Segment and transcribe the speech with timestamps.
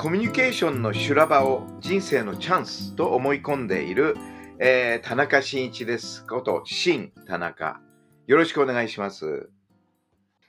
[0.00, 4.16] コミュニケーションの修羅場を人生のチャンスと思い込んでいる、
[4.58, 6.26] えー田中真一です。
[6.26, 7.82] こと、新田中。
[8.26, 9.50] よろしくお願いします。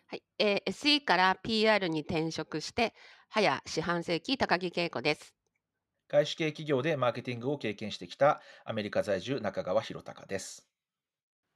[0.07, 2.93] はい、えー SE から PR に転職して、
[3.27, 5.35] 早四半世紀、高木恵子です。
[6.07, 10.70] 外資系企業でマーケティングを経験してきたアメリカ在住中川博隆です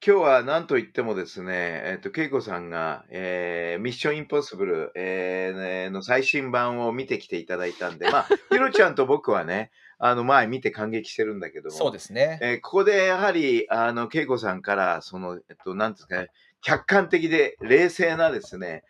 [0.08, 12.38] 今日は何と言ってもですね、えっ、と、恵子さんが、えーミッションインポッシブル、えーねの最新版を見てきていただいたんで、まあ、 ひろちゃんと僕はね、あの、前見て感激してるんだけども、そうですね。
[12.44, 16.30] えーここでやはり、あの、恵子さんから、その、えっと、なんですかね、
[16.62, 18.84] 客観的で冷静なですね、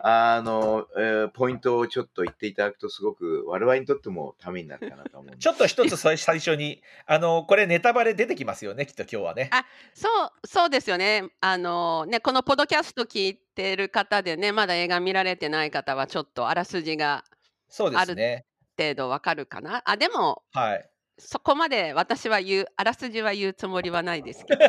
[0.00, 5.38] あの、えーポイントをちょっと言っていただくと、すごく我々にとってもためになるかなと思うんです。
[5.42, 11.24] ちょっと一つ最最初にあのこれネタバレ出てきますよねきっと今日はねあそう、そうですよね。
[11.40, 17.24] あのね、このポッドキャスト聞いてる方でね、まだ映画見られてない方は、ちょっとあらすじが
[17.68, 18.44] そうですね
[18.78, 19.82] 程度わかるかな。
[19.84, 20.88] あ、でも、はい
[21.20, 24.64] そこまで私は言う、あらすじは言うつもりはないですけど。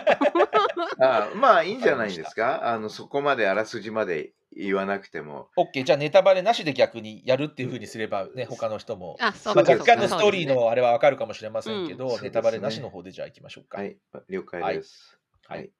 [0.99, 5.50] あまあいいんじゃないですかあのそこまであらすじまで言わなくても。
[5.58, 9.16] OK じゃあネタバレなしで逆にやるっていうふうにすればね他の人も。
[9.19, 13.77] あ、そうまあ、か、そうか若干のストーリーのあれはわかるかもしれませんけど、うんネタバレなしの方でじゃあ行きましょうか。
[13.77, 13.97] はい。
[14.30, 15.59] 了解です、はい。
[15.59, 15.72] はい、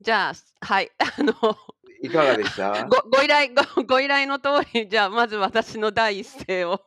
[0.00, 0.34] じゃあ、
[0.66, 1.34] はい、 あの、
[2.02, 2.84] いかがでした？
[2.88, 6.80] ごご依頼ご、ご依頼の通り、じゃあ、まず私の第一声を。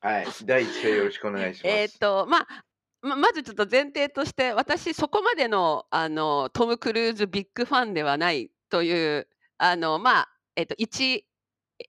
[0.00, 0.26] はい。
[0.44, 1.66] 第一声よろしくお願いします。
[1.68, 2.64] えっと、まあ、
[3.00, 11.26] ままずちょっと前提として、私、そこまでのあのトム・クルーズビッグファンではないという、あのまあえっと、一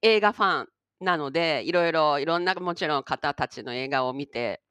[0.02, 0.68] 映画ファン
[1.00, 4.62] なので、いろいろ、いろんなもちろん方たちの映画を見て、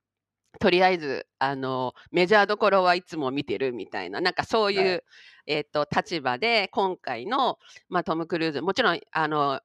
[0.61, 5.03] とりあえずあのメジャーどころはいつも見てるみたいな、なんかそういう、はい。
[5.47, 7.59] えっと立場で、今回の、
[7.89, 9.61] まあ、トム・クルーズ、もちろんあの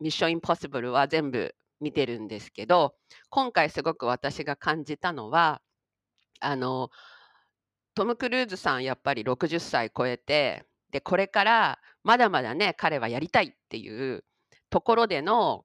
[0.00, 2.94] ミッション・インポッシブルは全部見てるんですけど、
[3.30, 5.62] 今回すごく私が感じたのは、
[6.40, 6.90] あの
[7.94, 14.24] トム・クルーズさんやっぱり60歳超えてでこれからまだまだね彼はやりたいっていう
[14.70, 15.64] ところでの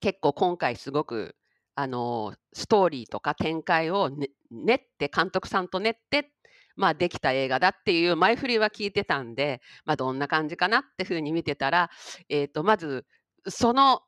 [0.00, 1.36] 結構今回すごく
[1.74, 6.30] あのストーリーとか展開をね練って監督さんと練って、
[6.76, 11.90] まあ、できた映画だっていう前振りは聞いてたんで、まあ、どんな感じかなってふうに見てたら、
[12.28, 13.06] えー、とまず
[13.48, 14.02] その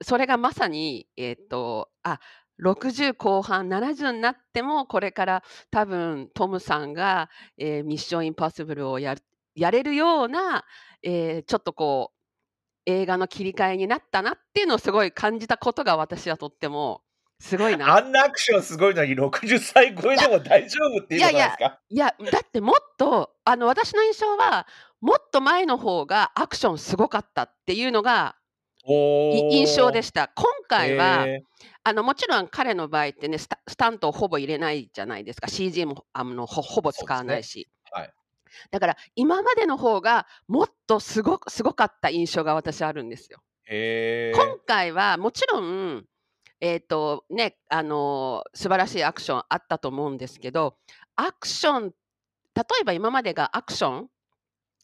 [0.00, 2.20] それがまさに、えー、とあ
[2.62, 7.28] 60後半70になってもこれから多分トムさんが、
[7.58, 9.22] えーミッションインポッシブルをやる
[9.54, 10.64] やれるような、
[11.02, 12.18] えーちょっとこう
[12.86, 17.02] 映画の切り替えになったなっていうのをすごい感じたことが私はとっても
[17.38, 17.96] すごいな。
[17.96, 21.80] あんなアクションすごいのに60歳超えでも大丈夫っていうことですか？
[21.88, 24.66] いやだってもっとあの私の印象は
[25.00, 28.36] もっと前の方がアクションすごかったっていうのが
[28.84, 30.32] 印象でした。
[30.34, 31.42] 今回は、へ
[31.84, 35.48] あのもちろん彼の場合ってねスタスタントをほぼ入れないじゃないですか。
[35.48, 38.12] CG もあのほほぼ使わないし、ーはい
[38.70, 43.40] だから今までの方がもっとすごくすごかった印象が私あるんですよ。
[44.34, 46.04] 今回はもちろん
[46.60, 50.76] えっ、とねあのー素晴らしいアクションあったと思うんですけど
[51.16, 51.92] アクション
[52.54, 54.08] 例えば今までがアクション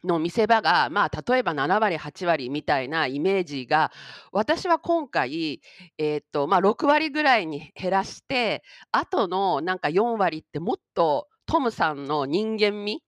[0.05, 3.91] の見せ場がまあ例えば7割8割みたいなイメージが
[4.33, 5.61] 私は今回、
[5.99, 8.62] えーとまあ、6割ぐらいに減らして
[8.93, 13.03] あとのなんか4割ってもっとトムさんの人間味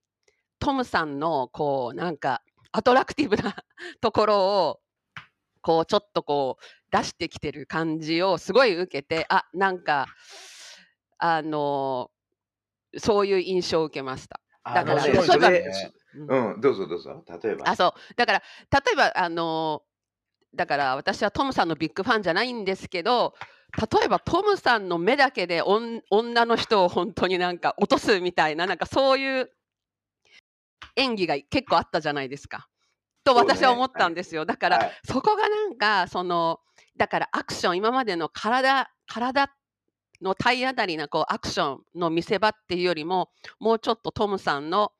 [0.60, 3.56] トムさんのこうなんかアトラクティブな
[4.00, 4.80] ところを
[5.62, 10.06] こうちょっとこう出してきてる感じをすごい受けてあなんか
[11.18, 12.10] あの
[12.96, 14.40] そういう印象を受けました。
[14.64, 15.64] だからあのねそういえ
[16.14, 16.52] うん。
[16.54, 17.68] うんどうぞどうぞ例えば。
[17.68, 18.14] あそう。
[18.16, 19.82] だから例えばあの
[20.54, 23.34] だから私はトムさんのビッグファンじゃないんですけど
[23.78, 29.50] 例えばトムさんの目だけでおん女の人を本当になんか落とすみたいななんかそういう
[30.96, 32.68] 演技が結構あったじゃないですか。
[33.24, 34.44] と私は思ったんですよ。
[34.44, 36.60] だから、はいそこがなんかその
[36.96, 39.50] だからアクション今までの体体
[40.20, 44.92] の体当たりなこうアクションの見せ場っていうよりももうちょっとトムさんの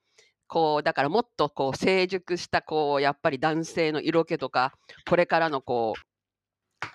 [0.47, 4.73] こうだからもっとこう成熟したこうやっぱり男性の色気とか
[5.09, 5.95] これからのこ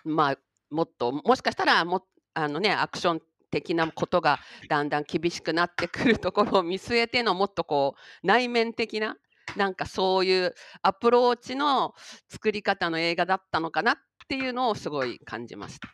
[0.04, 0.38] うまあ
[0.70, 2.04] もっともしかしたらも
[2.34, 3.22] あのねアクション
[3.56, 9.16] 的なことがだんだん厳しくなってくるところを見据えてのもっとこう内面的な
[9.56, 11.94] なんかそういうアプローチの
[12.28, 13.98] 作り方の映画だったのかなっ
[14.28, 15.88] ていうのをすごい感じました。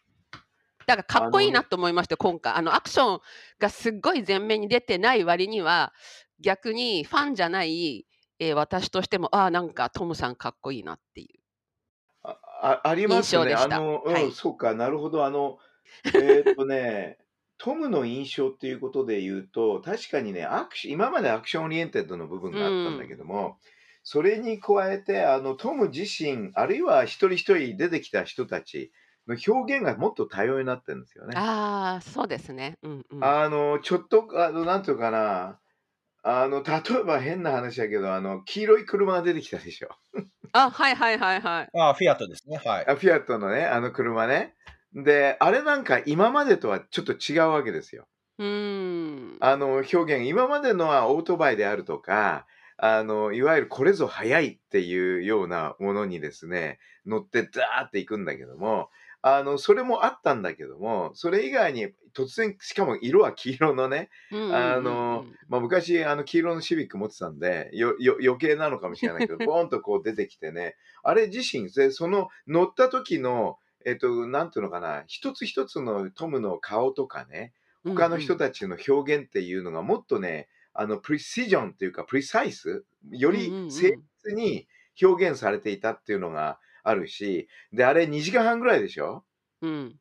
[0.87, 3.19] だからかっこいいなと思いました今回あのアクション
[3.59, 5.93] がすっごい前面に出てない割には
[6.39, 8.07] 逆にファンじゃない、
[8.39, 11.39] えー私としてもああなんかトムさんかっこいいなっていう。
[12.23, 13.53] ああありますね。
[13.53, 15.25] あの、うん、はいそうか、なるほど。
[15.25, 15.59] あの、
[16.05, 17.17] えーっとね、
[17.63, 23.59] トムの印象っていうことで言うと、確かにね、アクシ今まで action oriented の部分があったんだけども、
[24.03, 28.91] それに加えて、あの、トム自身、あるいは一人一人出てきた人たち
[29.27, 31.43] の表現がもっと多様になってるんですよね。
[31.43, 32.77] ああそうですね。
[32.83, 33.33] うんうん。
[33.33, 35.59] あの、ちょっと、あの、なんていうかな、
[36.23, 39.89] あの、例えば変な話だけど、あの、黄色い車が出てきたでしょ。
[40.53, 41.73] あはいはいはいはい。
[41.73, 42.57] ああ、フィアットですね。
[42.57, 42.87] はい。
[42.87, 44.55] あフィアットのね、あの車ね。
[44.93, 48.07] で、あれなんか今までとはちょっと違うわけですよ。
[48.38, 49.38] うーん。
[49.39, 52.45] あの表現、今までのはオートバイであるとか、
[52.77, 58.89] あの、いわゆるこれぞ速いっていうようなものにですね、乗ってダーっていくんだけども、
[59.23, 64.09] あの、それもあったんだけども、それ以外に突然、しかも色は黄色のね、
[64.47, 83.91] あの、まあ、昔、あの、黄色のシビック持ってたんで、よ、よ、余計なのかもしれないけど、 ボーンとこう出てきてね、あれ自身、で、その乗った時の、えっと、なんていうのかな、一つ一つのトムの顔とかね、他の人たちの表現っていうのがもっとね、あの、プリシジョンっていうか、プリサイス、より精
[84.23, 84.67] 密に
[85.01, 89.25] 表現されていたっていうのがあるし、で、あれ2時間半ぐらいでしょ？
[89.61, 89.99] うん。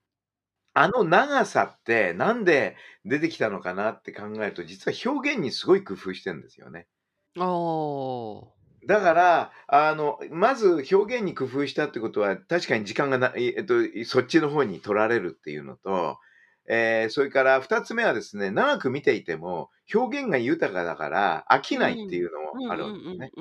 [0.75, 6.89] あの長さってなんで出てきたのかなって考えると、実は表現にすごい工夫してるんですよね。
[7.37, 13.75] おーだから、あの、まず表現に工夫したってことは、確かに時間がな、えっと、
[14.07, 16.19] そっちの方に取られるっていうのと、
[16.69, 23.33] えーそれから二つ目はですね、長く見ていても、表現が豊かだから飽きないっていうのもあるわけですね。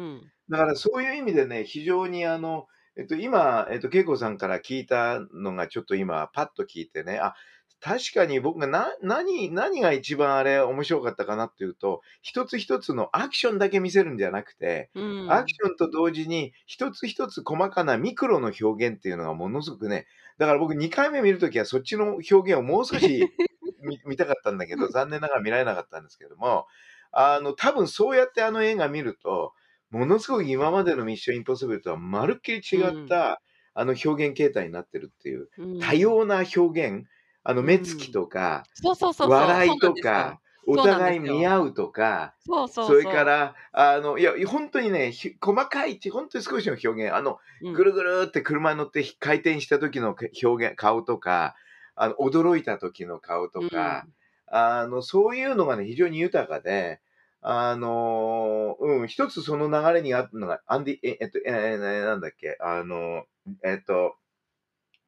[0.49, 7.35] だからそういう意味でね、非常にあの、えっと、今、えっと、恵子さんから聞いたのがちょっと今、パッと聞いてね、あ、
[7.81, 15.31] 確かに僕がな、何、何が一番あれ面白かったかなっていうと、一つ一つのアクションだけ見せるんじゃなくて、うん。
[15.31, 23.29] アクションと同時に一つ一つ細かなミクロの表現っていうのがものすごくね、だから僕2回目見るときはそっちの表現をもう少し
[23.81, 26.67] 見見たかったんだけど、残念ながら見られなかったんですけども、
[27.11, 29.53] あの、多分そうやってあの映画見ると、
[29.89, 33.41] ものすごく今までのミッションインポッシブルとはまるっきり違った、
[33.73, 35.79] あの表現形態になってるっていう、うん。
[35.79, 37.05] 多様な表現、
[37.49, 39.31] あの目つきとか、そうそうそうそう。
[39.31, 47.73] 笑いとか、お互い見合うとか、そうそうそれから、あの、いや、本当にね、ひ細かい、本当に少しの表現、あの、うん。
[47.73, 51.55] ぐるぐるって車に乗って回転した時の表現、顔とか、
[51.95, 54.05] あの、驚いた時の顔とか、
[54.45, 57.01] あの、そういうのがね、非常に豊かで、
[57.41, 63.23] あの、うん、一つその流れにあったのが、アンディ、ええっと、えーなんだっけ、あの、
[63.63, 64.17] えっと、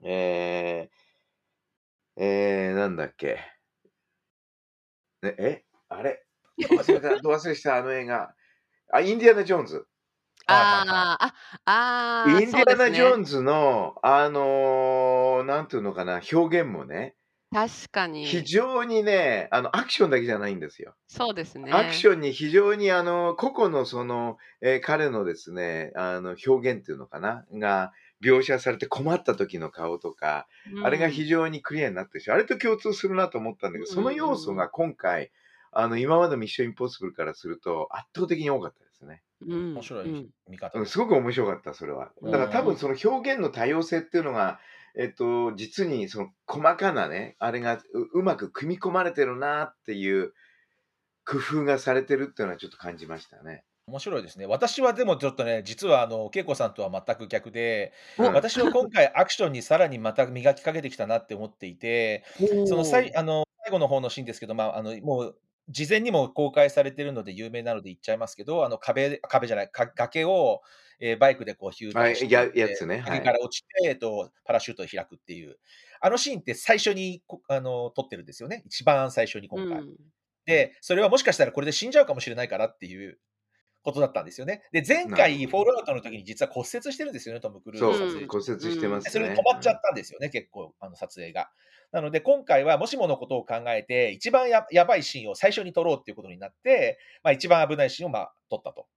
[0.01, 1.01] えー、
[2.23, 3.39] えー、なんだっけ、
[5.23, 5.63] ね、え？
[5.89, 6.23] あれ？
[6.59, 8.35] 忘れた、 忘れした、あの映画。
[8.93, 9.87] あ、インディアナ・ジョーンズ。
[10.45, 11.25] あー
[11.65, 17.15] ああーインディアナ・ジョーンンズの、あのーなんていうのかな、表現もね、
[17.51, 18.25] 確かに。
[18.25, 20.95] 非常にね、あの、アクションだけじゃないんですよ。
[21.07, 21.71] そうですね。
[21.71, 35.31] アクションに非常にあの、個々のその、えー彼のですね、あの、表現っていうのかな、が描写されて困った時の顔とか、うんあれが非常にクリアになってるし、あれと共通するなと思ったんだけど、その要素が今回、
[35.71, 39.23] あの、今までのミッションインポッシブルからすると圧倒的に多かったですね。
[39.47, 42.11] うん面白いうん見方うん、すごく面白かった、それは。
[42.23, 44.59] だから多分その表現の多様性っていうのが、
[44.95, 50.33] えっと、実にその細かなね、あれがううまく組み込まれてるなっていう
[51.25, 53.63] 工夫がされてるっていうのはちょっと感じましたね。
[53.91, 54.45] 面白いですね。
[54.45, 62.23] 私はでもちょっとね、実はあの恵子さんとは全く逆で、お私は今回アクションにさらにまた磨きかけてきたなって思っていて、
[62.67, 65.37] その最あの最後の方のシーンですけど、まあ、あのもう
[65.69, 70.61] 事前にも公開されてるので有名なので言っちゃいますけど、あの壁壁じゃないか崖を、
[70.99, 72.99] えーバイクでこうヒューバンしてはいややつね。
[72.99, 75.57] はから落ちて、えっと、パラシュートを開くっていう、
[75.99, 79.79] あのシーンって最初にこあの撮ってるんですよね、一番最初に今回。
[79.79, 79.95] うん。
[80.45, 83.19] で、それはもしかしたらこれで死んじゃうかもしれないからっていう
[83.83, 84.63] ことだったんですよね。
[84.71, 89.05] で、前な回、フォールアウトの時に実は骨折してるんですよね、トム・クルーそうズの撮影、骨折してますね。
[89.05, 91.49] でそれで止まっちゃったんですよね、結構、あの撮影が。
[91.91, 98.87] なので、今回はもしものことを考えて、一番ややばいシーンを最初に撮ろうっていうことになって、まあ、一番危ないシーンをまあ撮ったと。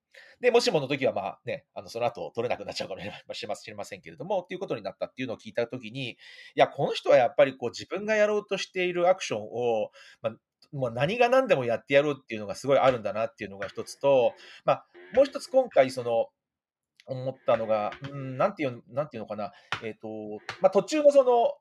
[0.40, 6.16] で、もしもの時は、まあね、あの、その後取れなくなっちゃうかもしれましれませんけれども、っていうことになったっていうのを聞いた時に、い
[6.54, 9.90] や、この人はやっぱりこう自分がやろうとしているアクションを、
[10.22, 10.36] まあ、
[10.74, 16.26] もう何が何でもやってやろうっていうのがすごいあるんだなっていうのが一つと、まあ、もう一つ今回その、
[17.06, 19.52] 思ったのが、うん、なんていう、なんていうのかな、
[19.82, 20.08] えっ、と、
[20.62, 21.52] まあ、途中のその、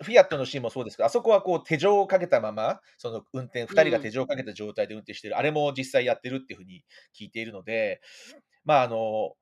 [0.00, 6.84] フィアットのシーンもそうですけど、あそこはこう手錠をかけたまま、その運転、2人が手錠をかけた状態で運転してる、あれも実際やってるっていうふうに
[7.18, 8.00] 聞いているので、
[8.64, 8.96] まあ、あの、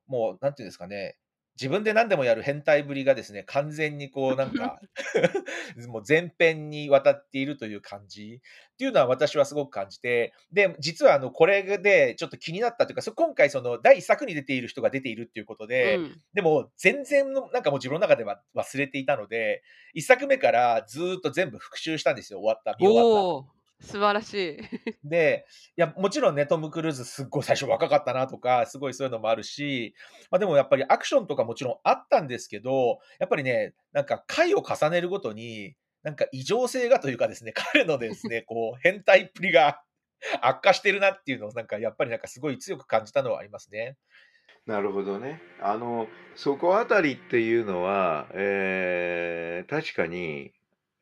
[0.06, 1.18] もう、なんていうんですかね、
[1.58, 4.80] 自分で何でもやる変態ぶりがですね、完全にこう なんか
[5.88, 8.40] もう前編にわたっているという感じ。
[8.40, 19.62] っていうのは私はすごく感じて、で、実はあのこれでちょっと気になったというか、今回その第1作に出ている人が出ているっていうことで、うん、でも全然のなんかもう自分の中では忘れていたので、
[19.94, 23.59] 1作目からずっと全部復習したんですよ、終わった、見終わった。
[23.80, 25.08] 素晴らしい。
[25.08, 25.46] で、
[25.76, 29.94] いや、もちろんね、トム・クルーズすっごい最初若かったなとか、すごいそういうのもあるし、
[30.30, 39.82] まあ、でもやっぱりアクションとかもちろんあったんですけど、やっぱりね、なんか回を重ねるごとに、なんか異常性がというかですね、彼のですね、 こう、変態っぷりが
[40.42, 43.96] 悪化してるなっていうのを、なんかやっぱりなんかすごい強く感じたのはありますね。
[44.66, 45.40] なるほどね。
[45.60, 50.52] あの、そこあたりっていうのは、えー、確かに、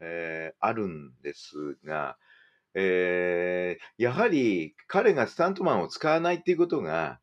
[0.00, 2.16] えー、あるんですが、
[2.74, 7.20] えー、やはり彼がスタントマンを使わないっていうことが、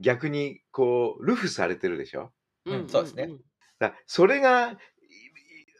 [0.00, 2.32] 逆にこう、ルフされてるでしょ？
[2.66, 3.30] うん、そうですね。
[3.78, 4.78] だそれが、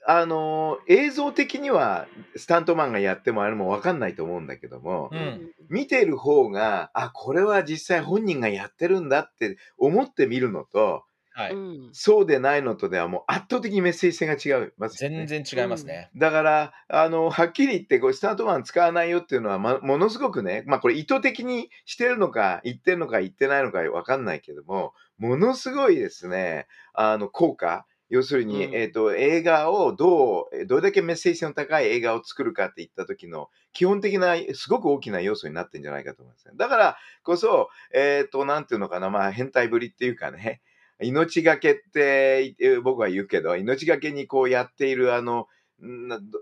[0.04, 11.54] あの映像的にはスタントマンがやってもあれも分かんないと思うんだけども、うん、見てる方が、あ、これは実際本人がやってるんだって思ってみるのと、はい。
[11.92, 15.26] そうでないのとではもう圧倒的にメッセージ性が違いますよね。
[15.26, 16.10] 全然違いますね。
[16.16, 27.86] だから、あの、はっきり言って、こうスタートマン使わないよっていうのは、ま、ものすごくね、まあこれ意図的にしてるのか、言ってるのか言ってないのかわかんないけども、ものすごいですね、あの、効果。
[28.12, 36.52] 要するに、うん、えっ、ー、と、映画をどう、どれだけメッセージ性の高い映画を作るかって言った時の基本的な、すごく大きな要素になってんじゃないかと思います、ね。
[36.58, 40.60] だからこそ、えっ、ー、と、なんていうのかな、まあ変態ぶりっていうかね、
[41.02, 45.48] 命がけって僕は言うけど、命がけにこうやっているあの、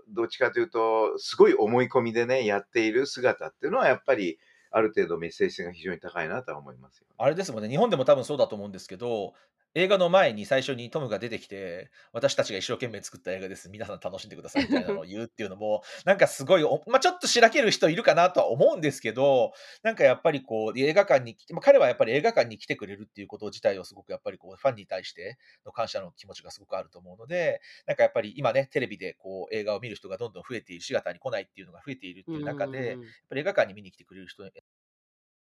[0.09, 4.39] どっちかというと、すごい思い込みでね、やっている姿っていうのは、やっぱり、
[4.71, 9.33] ある程度メッセージ性が非常に高いなとは思いますよ、あれですもんね、日本でも多分そうだと思うんですけど、
[9.73, 13.69] 映画の前に最初にトムが出てきて、私たちが一生懸命作った映画です。
[13.69, 32.99] 皆さん楽しんでくださいみたいなのを 言うっていうのも、なんかすごい、まあ、ちょっとしらける人いるかなとは思うんですけど、なんかやっぱりこう、映画館に来て、まあ、彼はやっぱり映画館に来てくれるっていうこと自体をすごくやっぱりこう、ファンに対しての感謝の気持ちがすごくあると思うので、なんかやっぱり今ね、テレビでこう、映画を見る人がどんどん増えている、姿に来ないっていうのが増えているっていう中で、やっ
[33.29, 34.43] ぱり映画館に見に来てくれる人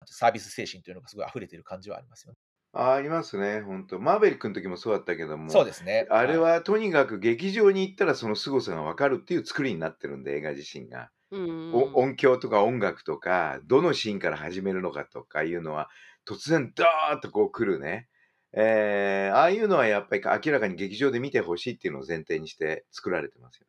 [0.07, 2.39] サービス精神というのがすごい溢れている感じはありますよね。
[2.75, 6.07] ありますね、本当マーベリックの時もそうだったけども、そうですね。
[6.11, 11.11] あれはとにかく劇場に行ったらその凄さがわかるっていう作りになってるんで、映画自身が。
[11.33, 15.89] お音響とか音楽とか、どのシーンから始めるのかとかいうのは、
[16.29, 18.09] 突然ドーッとこう来るね。
[18.57, 23.67] えー、ああいうのはやっぱり明らかに劇場で見てほしいっていうのを前提にして作られてますよ。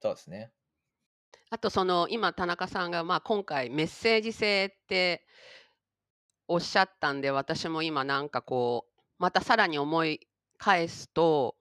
[0.00, 0.50] そうですね。
[1.50, 5.26] あとその今田中さんがまあ今回メッセージ性って
[6.48, 10.20] おっしゃったんで、私も今なんかこう、またさらに思い
[10.58, 11.56] 返すと、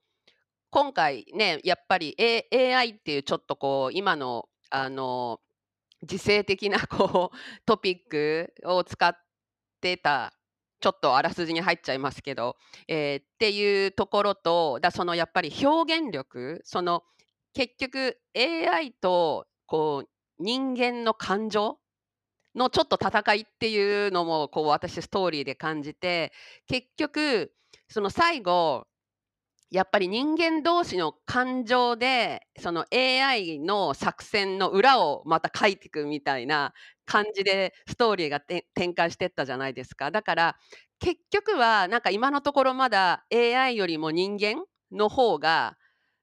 [0.70, 5.40] 今回ね、やっぱり、A、AI っていうちょっとこう、今の、あの、
[6.04, 9.16] 時勢的なこう、トピックを使っ
[9.82, 10.34] てた、
[10.82, 17.04] ちょっとあらすじに入っちゃいますけど、えー、っていうところと、だそのやっぱり表現力、その
[17.54, 20.10] 結局 AI とこう
[20.44, 21.80] 人間の感情
[22.56, 26.32] のちょっと戦いっていうのもこう私ストーリーで感じて
[26.68, 27.52] 結局
[27.90, 28.88] その最後
[29.72, 36.74] やっぱり人間同士の感情でその AI の作戦の裏をまた書いていくみたいな
[37.06, 40.12] 感じでストーリーが展開してったじゃないですか。
[40.12, 40.56] だから
[41.00, 45.78] 結局はなんか今のところまだ AI よりも人間の方が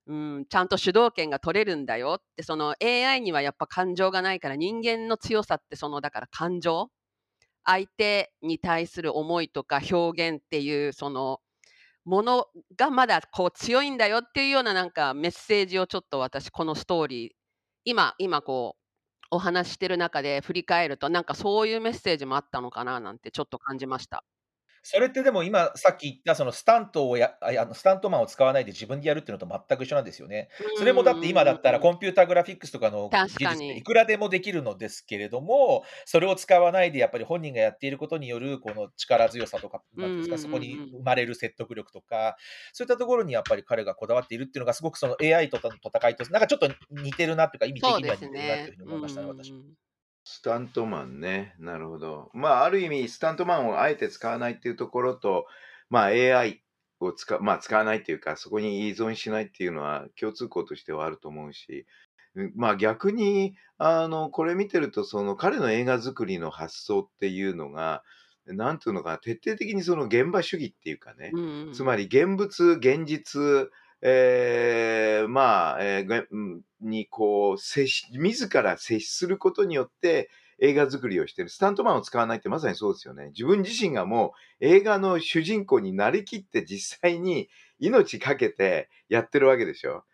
[0.06, 6.88] うん、ちゃんと主導権が取れるんだよってその AI にはやっぱ感情がないから人間の強さってそのだから感情？
[7.64, 11.40] 相手に対する思いとか表現っていうその
[12.04, 17.32] ものがまだこう強いんだよっていうようななんかメッセージをちょっと私このストーリー
[17.84, 18.82] 今今こう
[19.32, 24.24] お話してる中で振り返るとなんかそういうメッセージもあったのかななんてちょっと感じました。
[24.82, 30.48] それってでも今さっき言ったそのスタントをやあ、あのスタントマンを使わないで自分でやるっていうのと全く一緒なんですよね。
[30.76, 33.82] それもだって今だったらコンピューターグラフィックスとかの技術っていに。
[33.82, 40.74] くらでもできるのですけれども、それを使わないでやっぱり本人がやっていることによるこの力強さとか、ですか、そこに。
[40.74, 42.36] 生まれる説得力とか、
[42.72, 48.16] そういったところにやっぱり彼がこだわっているっていうのがすごくその AI との戦いとなんかちょっと似てるなっていうか、意味的には。
[48.16, 49.52] 似てるなっていうふうにうん思いましたね、私。
[50.24, 51.54] スタントマンね。
[51.58, 52.30] なるほど。
[52.32, 55.46] まあ、ある意味、スタントマンをあえて使わないっていうところと、
[55.90, 56.62] まあ、AI
[57.00, 61.86] を使,、まあ、使わないっていうか、そこに依存しないっていうのは共通項としてはあると思うし、
[62.34, 68.02] うんまあ逆に、あの、これ見てると、その彼の映画作りの発想っていうのが、
[68.46, 73.70] なんていうのかな、徹底的にその現場主義っていうかね、うんうんつまり現物、現実、
[74.02, 76.26] えーまあ、えー
[76.80, 81.48] にこう接し、自ら接することによって映画作りをしてる。
[81.48, 83.28] スタントマンを使わないってまさにそうですよね。
[83.28, 90.04] 自分自身がもう映画の主人公になりきって実際に命かけてやってるわけでしょ。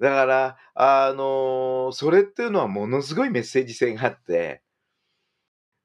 [0.00, 4.62] だから、あのそれっていうのはものすごいメッセージ性があって、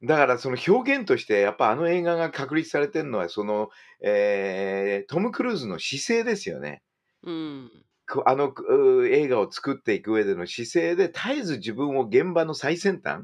[0.02, 3.70] だからその表現としてやっぱあの映画が確立されてるのはその、
[4.02, 6.82] えートム・クルーズの姿勢ですよね。
[7.22, 7.70] うん。
[8.10, 13.22] こあのう映画を作っていく上での姿勢で絶えず自分を現場の最先端、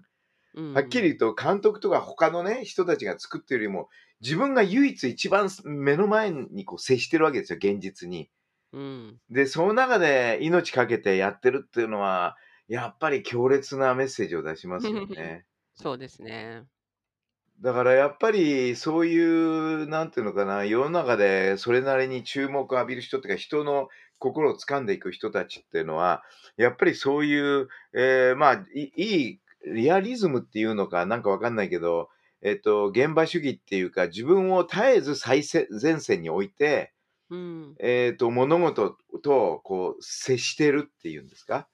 [0.55, 3.89] うんはっきり言うと監督とか他のね人たちが作ってるよりも
[4.21, 8.29] 自分が唯一一番目の前にこう接してるわけですよ現実に。
[8.73, 9.19] うん。
[9.31, 12.37] でその中で命かけてやってるっていうのは
[12.67, 15.47] やっぱり強烈なメッセージを出しますよね。
[15.75, 16.65] そうですね。
[17.61, 23.89] だからやっぱりそういう、なんていうのかな、世の中でそれなりに注目を浴びる人っていうか、人の
[24.19, 26.23] 心を掴んでいく人たちっていうのは、
[26.57, 32.11] やっぱりそういう、えーまあ、いいいリアリズムっていうのか、なんかわかんないけど、
[32.43, 36.93] えっと、現場主義っていうか、自分を絶えず最前前線に置いて、
[37.31, 37.79] うん。
[37.81, 41.69] えっと、物事とこう接してるっていうんですか、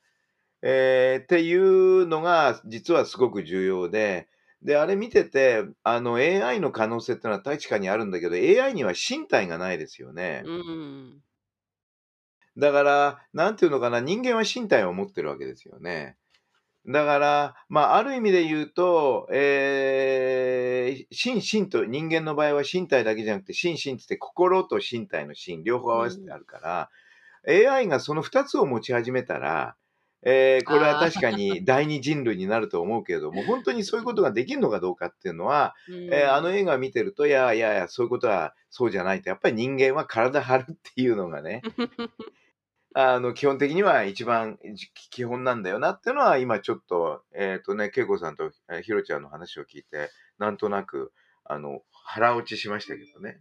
[0.62, 4.28] えーっていうのが実はすごく重要で、
[4.64, 10.42] で、あれ見てて、あの AI の可能性ってのは確かにあるんだけど、AI には身体がないですよね。
[10.46, 11.22] うん。
[12.56, 16.16] だから、なんていうのかな、人間は身体を持ってるわけですよね。
[16.86, 26.90] だから、まあ、ある意味で言うと、えー、心身と、人間の場合は身体だけじゃなくて、心身って言って心と身体の心、両方合わせてあるから、
[27.46, 29.76] AI がその2つを持ち始めたら、
[30.26, 41.62] えーこれは確かに 第二人類になると思うけれども、本当にそういうことができるのかどうかっていうのは、えーあの映画を見てると、いやいやいや、そういうことはそうじゃないって、やっぱり人間は体張るっていうのがね、
[42.94, 51.12] あの基本的には一番じ基本なんだよなっていうのは、今ちょっと、えっ、とね、恵子さんとえーひろちゃんの話を聞いて、なんとなく、
[51.44, 53.40] あの、腹落ちしましたけどね。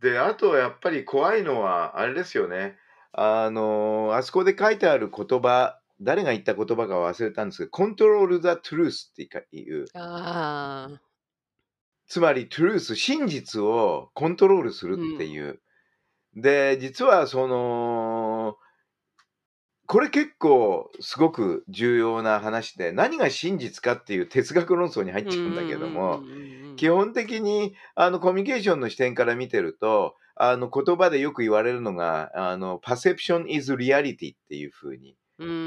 [0.00, 2.76] で、あとやっぱり怖いのは、あれですよね。
[3.12, 9.22] あの、あそこで書いてある言葉、誰が言った言葉か忘れたんですけど、コントロール・ザ・トゥルースって
[9.56, 11.00] いう、ああ。
[12.06, 15.60] つまりトゥルース、真実をコントロールするっていう。
[16.34, 18.56] で、実はその、
[19.86, 35.16] これ結構すごく重要な話で、何が真実かっていう哲学論争に入っちゃうんだけども、うんうんうんうん基本的にあのコミュニケーションの視点から見てると、あの言葉でよく言われるのが、あの、perception is reality っていうふうに。
[35.38, 35.58] うんうんう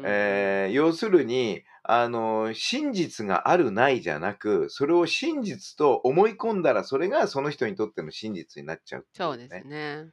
[0.00, 10.08] んえー要するに、あの、真実があるないじゃなく、それを真実と思い込んだら、それがその人にとっての真実になっちゃうっていそうですね。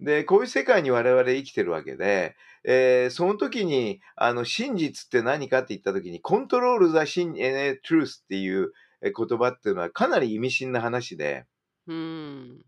[0.00, 11.44] で、こういう世界に我々生きてるわけで、えーその時に、あの、真実って何かって言った時に、コントロール・ザ・シン・えー・トゥルースっていうえー言葉っていうのはかなり意味深な話で、
[11.86, 12.64] うん。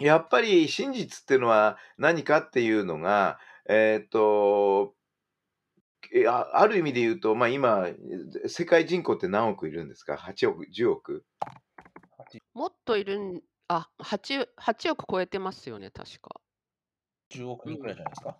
[0.00, 4.94] やっぱり真実っていうのは何かっていうのが、えーっと、
[6.12, 7.88] えあある意味で言うと、まあ今、
[8.46, 11.24] 世界人口って何億いるんですか ?8 億、10億？
[12.52, 16.40] もっといるん、あ、8、8億超えてますよね、確か。
[17.32, 18.36] 10億人くらいじゃないですか。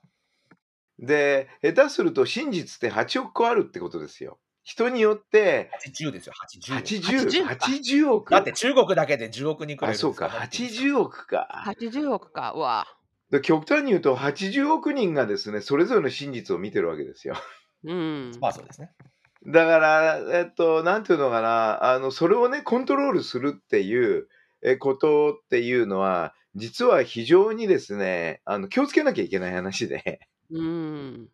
[0.98, 4.38] で、下手すると真実って8億個あるってことですよ。
[4.64, 7.00] 人によって80ですよ、80。
[7.00, 8.30] 80、80か80億。
[8.30, 11.64] だって中国だけで10億人くらいあ、そうか、80億か。
[11.66, 12.52] 80億か。
[12.56, 12.86] うわ。
[13.30, 17.36] で極端に言うと、80億人がですね、それぞれの真実を見てるわけですよ。
[17.84, 18.32] うん。
[18.40, 18.90] まあそうですね。
[19.46, 24.28] だから、えっと、なんていうのかな、あの、それをね、コントロールするっていう
[24.64, 30.20] えことっていうのは、実は非常にですね、あの、気をつけなきゃいけない話で。
[30.50, 31.28] うん。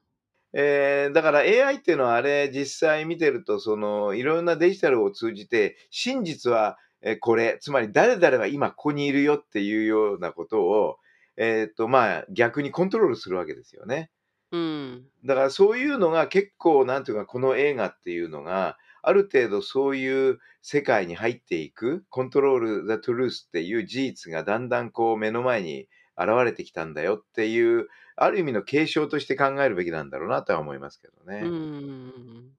[0.53, 10.99] えーだから AI っていうのはあれ実際見てるとそのいろんなデジタルを通じて真実は、えーこれ、つまり誰々は今ここにいるよっていうようなことを、
[11.37, 14.11] えっ、と、まあ、逆にコントロールするわけですよね。
[14.53, 15.07] うん。
[15.25, 27.89] だからそういうのが結構、なんていうか、この映画っていうのが、ある程度そういう世界に入っていく、コントロール・ザ・トゥルースっていう事実がだんだんこう目の前に現れてきたんだよっていう、
[28.23, 31.49] ある意味の継承として考えるべきなんだろうなとは思いますけどうね。
[31.49, 32.57] ん。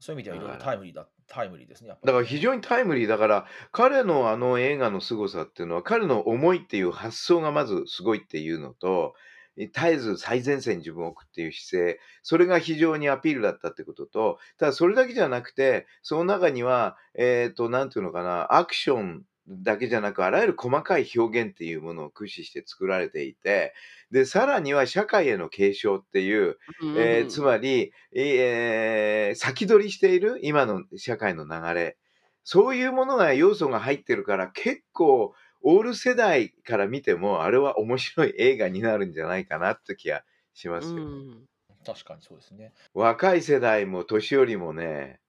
[0.00, 2.24] そういう意味ではいろいろタイムリーだタイムリーですね、やっぱだから。
[2.24, 9.14] 非常にタイムリーだから、彼のあの映画の凄さっていうのは、彼の思いっていう発想がまずすごいっていうのと、
[9.56, 23.74] 絶えず最前線に自分を置くっていう姿勢、それが非常にアピールだったってことと、ただそれだけじゃなくて、その中には、えっ、と、なんていうのかな、アクションだけじゃなく、あらゆる細かい表現っていうものを駆使して作られていて、
[24.10, 26.58] で、さらには社会への継承っていう、
[26.92, 31.98] えーつまり、えー先取りしている今の社会の流れ、
[32.44, 41.04] そういうものが要素が入ってるから、結構、オール世代から見ても、あれは面白い映画になるんじゃないかなって気がしますよ。
[41.06, 41.46] うん。
[41.84, 42.72] 確かにそうですね。
[42.94, 45.20] 若い世代も年寄りもね、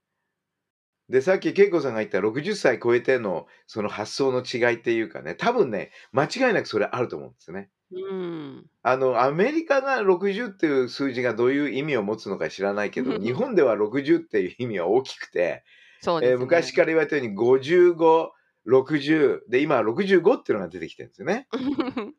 [1.10, 7.70] で、さっき恵子さんが言った60歳超えてのその発想の違いっていうかね、多分ね、間違いなくそれあると思うんですね。
[7.92, 8.66] うん。
[8.84, 15.64] あの、アメリカが60っていう数字がどういう意味を持つのか知らないけど、日本では60っていう意味は大きくて、
[16.02, 16.34] そうですね。
[16.34, 18.30] えー昔から言われたように55、
[18.68, 21.48] 60で今は65っていうのが出てきてるんですよね。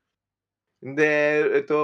[0.82, 1.74] で、えっと、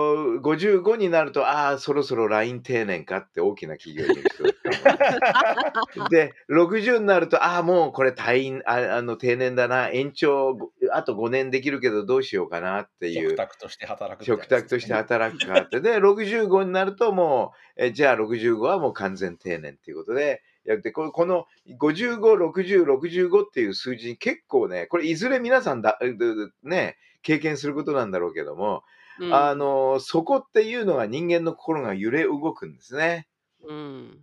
[0.40, 4.50] 55になると、ああ、そろそろ LINE 定年かって大きな企業に言う人が
[6.10, 13.36] で、60になると、ああ、もうこれ退院、ああの定年だな、延長、ごあと5年できるけどどうしようかなっていう食。
[13.36, 15.80] 卓として働くみたいな食卓として働くかって。
[15.80, 21.46] で、65になるともう、えじゃあ65はもう完全定年っていうことで、やって、このこの
[21.78, 22.18] 55、
[22.50, 28.82] 60、65っていう数字に結構ね、これいずれ皆さんだ、うね、経験することなんだろうけども、
[29.18, 33.26] うんあの、そこっていうのが人間の心が揺れ動くんですね。
[33.66, 34.20] うん。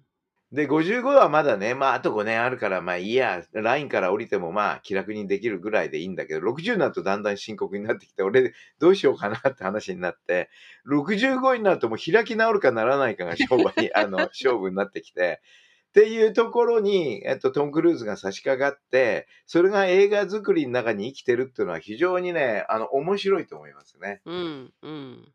[0.53, 10.51] で、55はまだね、まあ、あと5年あるから、まあいいや、ラインから降りてもまあ気楽にできるぐらいでいいんだけど、60になるとだんだん深刻になってきて、俺どうしようかなって話になって、
[10.85, 15.41] 65になるともう開き直るかならないかが勝負に、 あの、勝負になってきて、
[15.89, 24.21] っていうところに、えっと、トム・クルーズが差し掛かって、それが映画作りの中に生きてるっていうのは非常にね、あの、面白いと思いますね。
[24.25, 24.73] うん。
[24.83, 25.33] うん。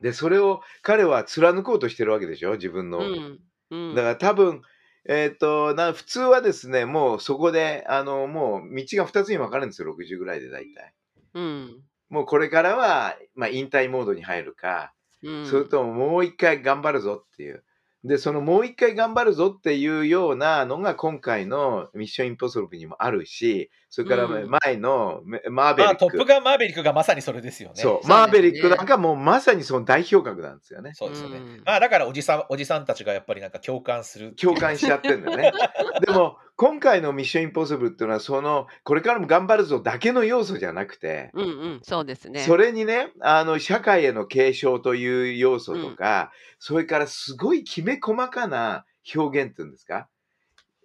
[0.00, 2.52] で、それを彼は貫こうとしてるわけでしょ？
[2.52, 2.98] 自分の。
[2.98, 3.40] うん。
[3.70, 3.94] うん。
[3.94, 4.62] だから多分、
[5.08, 10.94] えっ、とな、普通はですね、もうそこで、あの、もう道が2つに分かれるんですよ、60ぐらいで大体。
[11.34, 11.82] うん。
[12.10, 15.46] もうこれからは、まあ、引退モードに入るか、うん。
[15.46, 17.64] それとももう一回頑張るぞっていう。
[18.02, 25.98] で、そのもう一回頑張るぞっていうようなのが今回のミッションインポッシブルにもあるし、それからうん前のメマーベリまあ、ック。
[25.98, 27.74] トップガンマーベリックがまさにそれですよね。
[27.76, 30.92] そう、マーベリックなんかもうまさにその代表格なんですよね。
[30.94, 31.38] そうですよね。
[31.38, 34.34] うんまあ、だからおじさん、おじさんたちがやっぱりなんか共感する。
[34.34, 35.52] 共感しちゃってんだよね。
[36.06, 41.80] でも、今回のミッションインポッシブルっていうのは、その、これからも頑張るぞだけの要素じゃなくて、うんうん。
[41.82, 42.40] そうですね。
[42.40, 50.06] それにね、あの、社会への継承という要素とか、それからすごいきめ細かな表現っていうんですか？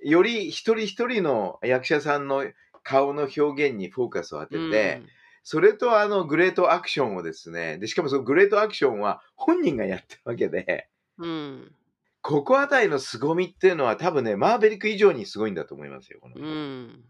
[0.01, 2.45] より一人一人の役者さんの
[2.81, 5.01] 顔の表現にフォーカスを当てて、
[5.43, 11.71] それとあのグレートアクションをですね、でしかもそのグレートアクションは本人がやってるわけで、うん。
[12.29, 12.35] うん。
[12.37, 16.19] ここあたりの凄みっていうのは多分ね、マーベリック以上にすごいんだと思いますよ。
[16.21, 17.05] このうん。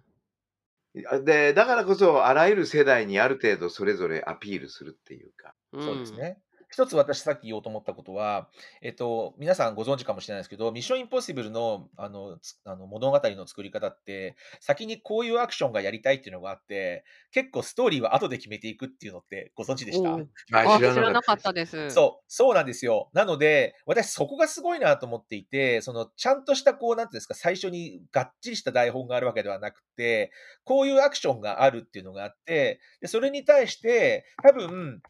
[1.26, 5.54] で、だからこそあらゆる世代にある程度それぞれアピールするっていうか。
[5.74, 6.38] そうですね。
[6.76, 8.50] 一つ私さっき言おうと思ったことは、
[8.82, 20.14] えっと、皆さんご存知かもしれないですけど、ミッションインポッシブルのあのつあの物語の作り方って、先にこういうアクションがやりたいっていうのがあって、結構ストーリーは後で決めていくっていうのってご存知でした？
[20.14, 21.90] おーあ、あ知らなかったでです。
[21.92, 23.10] そう、そうなんですよ。
[23.14, 30.32] なので、私そこがすごいなと思っていて、そのちゃんとしたこう、なんていうんですか、最初にがっちりした台本があるわけではなくて、
[30.64, 35.02] こういうアクションがあるっていうのがあって、でそれに対して、多分、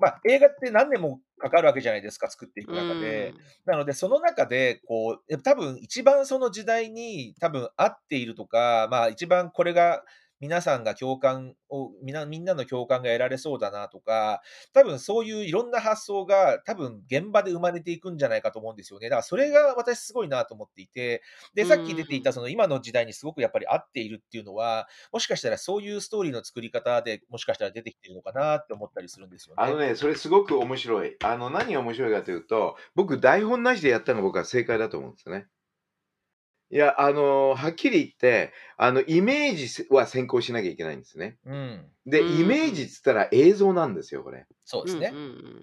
[0.00, 3.34] まあ、映画って何年もかかるわけじゃないですか、作っていく中で。
[3.64, 10.02] なので、その中で、こう、多分一番その時代に多分合っているとか、まあ一番これが
[10.40, 14.40] 皆さんが共感を、みんなみんなの共感が得られそうだなとか、
[14.72, 19.08] 多分そういういろんな発想が多分現場で生まれていくんじゃないかと思うんですよね。
[19.08, 21.22] だからそれが私すごいなと思っていて、
[21.54, 29.62] で、さっき出ていたその今の時代にすごくやっぱり合っているっていうのは、もしかしたらそういうストーリーの作り方でもしかしたら出てきてるのかなって思ったりするんですよね。
[29.62, 31.16] あのね、それすごく面白い。
[31.22, 35.46] あの、何が面白いかというと、僕、台本なしでやったのが僕は正解だと思うんですよね。
[36.72, 41.36] いや、あの、はっきり言って、あの、イメージは先行しなきゃいけないんですね。
[41.44, 41.84] うん。
[42.06, 44.46] で、うんイメージっつったら映像なんですよ、これ。
[44.64, 45.12] そうですね。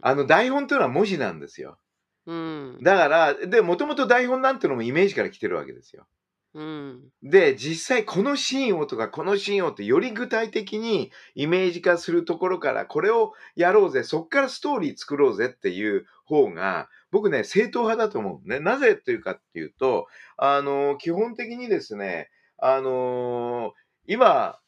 [0.02, 1.80] あの、台本というのは文字なんですよ。
[2.26, 6.08] うんだから、で、もともと台本なんてのもイメージから来てるわけですよ。
[6.54, 18.60] うんで、実際このシーンをとかこのシーンをってより具体的にイメージ化するところからこれをやろうぜ、そっからストーリー作ろうぜっていう方が僕ね、正統派だと思うね。
[18.60, 23.74] なぜというかっていうと、あの、基本的にですね、あの、
[24.08, 24.60] 今、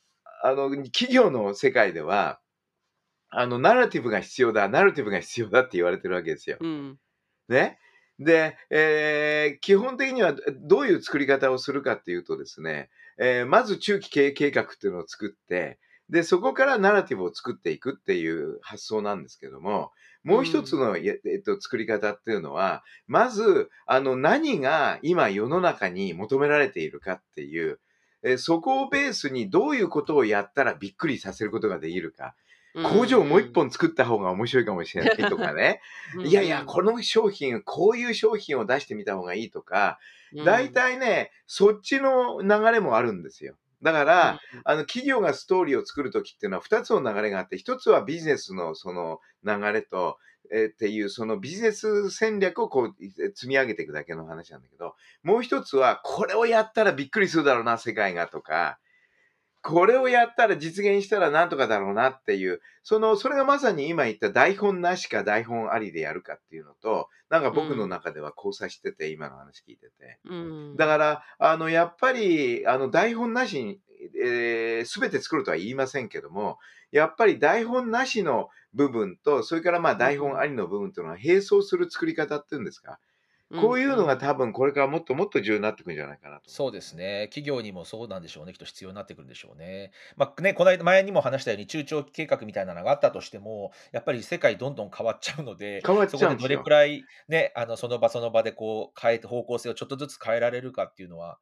[0.44, 2.40] あの、企業の世界では、
[3.30, 6.58] あの、ナラティブが必要だ、ナラティブが必要だって言われてるわけですよ。
[6.60, 7.00] うん
[7.48, 7.78] ね？
[8.20, 19.92] で、えー基本的にはどういう作り方をするかっていうとですね、えーまず中期経営計画っていうのを作って、で、そこからナラティブを作っていくっていう発想なんですけども、
[20.24, 27.80] もう一つの、やえっと、作り方っていうのは、まず、あの、何が今世の中に求められているかっていう、
[28.24, 32.36] えーそこをベースにどういうことをやったらびっくりさせることができるか。
[32.84, 35.82] 工場をもう一本作った方が面白いかもしれないとかね。
[36.24, 40.00] いやいや、この商品、こういう商品を出してみた方がいいとか、
[40.46, 43.56] 大体ね、そっちの流れもあるんですよ。
[43.82, 50.18] だから、あの、企業がストーリーを作るときっていうのは二つの流れがあって、一つはビジネスのその流れと、
[50.52, 52.96] えーっていうそのビジネス戦略をこう
[53.36, 58.80] 積み上げていくだけの話なんだけど、もう一つはこれをやったらびっくりするだろうな、世界がとか、
[59.62, 70.20] これをやったら実現したらなんとかだろうなっていう、その、それがまさに今言った台本なしか台本ありでやるかっていうのと、なんか僕の中では交差してて、今の話聞いてて。
[70.26, 73.80] うんだから、あの、やっぱり、あの、台本なしに、
[74.24, 76.58] えー、全て作るとは言いませんけども、
[76.92, 82.98] やっぱり台本なしの部分と、それからまあ台本ありの部分というのは並走する作り方っていうんですか？
[83.52, 86.50] こういうのが多分これからもっともっと重要になってくるんじゃないかなと。
[86.50, 87.28] そうですね。
[87.30, 88.54] 企業にもそうなんでしょうね。
[88.54, 89.92] きっと必要になってくるんでしょうね。
[90.18, 101.40] まあね、この間前にも話したように中長期計画みたいなのがあったとしても、やっぱり世界どんどん変わっちゃうので、変わっちゃうんですよそこでどれくらいね、あのその場その場でこう変えて方向性をちょっとずつ変えられるかっていうのは、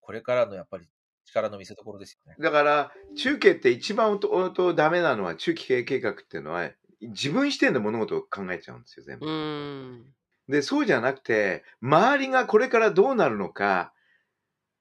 [0.00, 0.86] これからのやっぱり
[1.24, 2.36] 力の見せ所ですよね。
[2.38, 9.26] だから、中継って一番とととダメなのは、中期経営計画っていうのは、自分視点で物事を考えちゃうんですよ、全部。
[10.48, 13.92] うんで、そうじゃなくて、周りがこれからどうなるのか、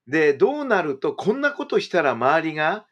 [0.08, 2.86] で、どうなると、こんなことしたら周りが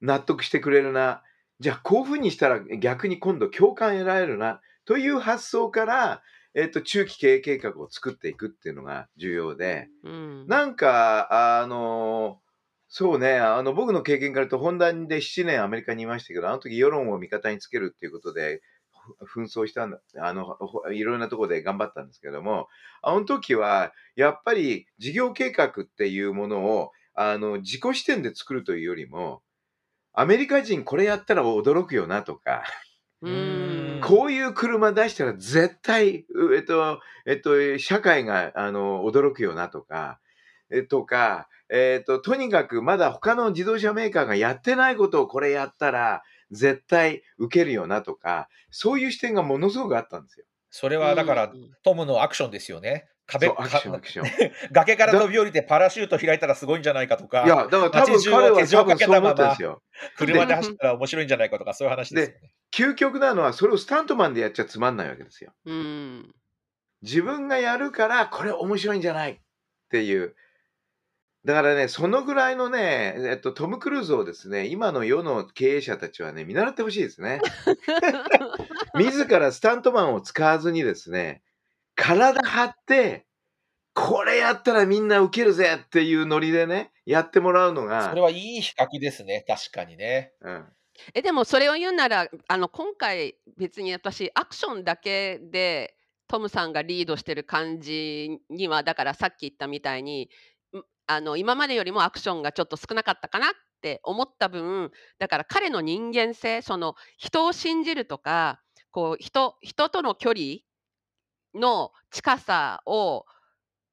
[0.00, 1.22] 納得してくれるな。
[1.60, 4.60] じゃあ、こういうふうにしたら逆に今度共感得られるな。
[4.84, 6.22] という発想から、
[6.54, 12.40] えっと、中期経営計画を作っていくっていうのが重要で、うんなんか、あの、
[12.88, 18.62] そうね、あの、僕の経験から言うと、ホンダで7年アメリカにいましたけど、あの時世論を味方につけるっていうことで、ふ
[19.36, 22.68] 紛争したんだ、あの、ほいろんなところで頑張ったんですけども、
[23.02, 29.42] あの時は、やっぱり事業計画っていうものを、あの、自己視点で作るというよりも、
[30.12, 32.64] アメリカ人これやったら驚くよなとか、
[33.22, 34.00] うん。
[34.02, 40.18] こういう車出したら絶対、うえっと、えっと、社会が、あの、驚くよなとか、
[40.72, 50.46] えとか、えっと、とにかくまだ他の自動車メーカーがやってないことをこれやったら絶対受けるよなとか、そういう視点がものすごくあったんですよ。
[50.70, 53.08] それはだから、うんトムのアクションですよね。
[53.26, 54.26] 壁アクション、アかクション。
[54.26, 54.30] い
[54.72, 59.82] 崖から飛び降りてパラシュート開いたらすごいんじゃないかとか、や、だから多分彼は手錠か多分そう思けたままったんですよ。
[60.16, 62.52] 車で走ったら面白いんじゃないかとか、そういう話ですよね。
[62.74, 65.52] 究極なのはそれをスタントマンでやっちゃつまんないわけですよ。
[65.64, 66.34] うん
[67.02, 69.38] 自分がやるからこれ面白いんじゃないっ
[69.90, 70.34] ていう。
[71.44, 77.40] だからね、そのぐらいのね、えっと、トム・クルーズをですね、今の世の経営者たちはね、見習ってほしいですね。
[78.94, 81.42] 自らスタントマンを使わずにですね、
[81.96, 83.26] 体張って、
[83.92, 90.32] これやったらみんな受けるぜっていうノリでね、やってもらうのが、それはいい比較ですね、確かにね。
[90.42, 90.64] うん、
[91.14, 95.96] えでもそれを言うならあの今回別に私アクションだけで
[96.28, 100.28] トムさんがリードしてる感じにはだからさっき言ったみたいにん
[101.06, 108.60] あの今までよりもアクションがちょっと少なかったかなって思った分だから彼の人間性その人を信じるとか
[108.90, 110.40] こう人人との距離
[111.54, 113.24] の近さを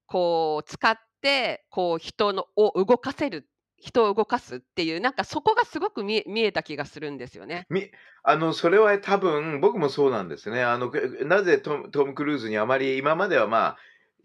[0.05, 3.49] こう使ってこう人のを動かせる
[3.81, 7.65] 人を動かすっていうなんかそこがすごく見えた気がするんですよね。
[7.69, 7.89] み
[8.23, 10.63] あのそれは多分僕もそうなんですね。
[10.63, 10.91] あの
[11.25, 13.77] なぜトムトム・クルーズにあまり今まではまあ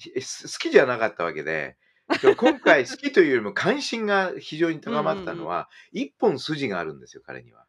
[0.02, 1.76] 好きじゃなかったわけで、
[2.36, 7.66] 今回好きというよりも関心が非常に高まったのは、一本筋があるんですよ、彼には。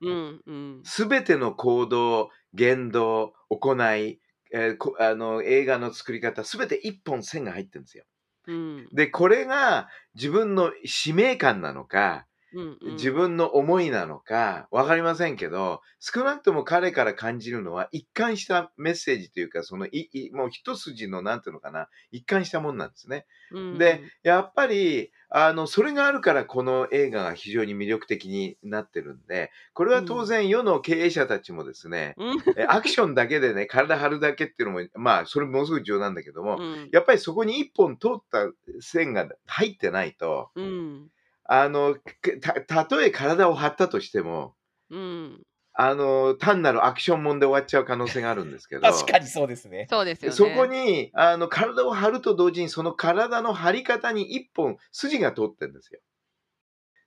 [0.84, 4.20] すべての行動、言動、行い、
[4.52, 8.06] えーこあの映画の作り方、すべて一本線が入ってるんですよ。
[8.48, 8.88] うん。
[8.92, 12.94] で、これが自分の使命感なのか、うんうん。
[12.94, 23.26] 自分の思いなのか、わかりませんけど、少なくとも彼から感じるのは、一貫したメッセージというか、その、い、いもう一筋の、なんていうのかな、一貫したもんなんですね。
[23.52, 32.38] うんで、やっぱり、あの、それがあるから、この映画が非常に魅力的になってるんで、これは当然、世の経営者たちもですね、うん。
[32.58, 36.90] えアクションだけでね、 体張るだけっていうのも、まあ、それものすごい重要なんだけども、うん。
[36.92, 41.12] やっぱりそこに一本通った線が入ってないと、うん。
[41.46, 44.56] あの、くた、たとえ体を張ったとしても、
[44.90, 45.42] うん。
[45.74, 49.88] あの、単なるアクションもんで終わっちゃう可能性があるんですけど、確かにそうですね。
[49.90, 50.38] そうですよね。
[50.38, 56.00] そこに、あの、体を張ると同時に、その体の張り方に一本筋が通ってるんですよ。